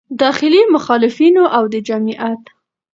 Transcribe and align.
داخلي 0.21 0.61
مخالفینو 0.75 1.43
او 1.57 1.63
د 1.73 1.75
جمعیت 1.87 2.41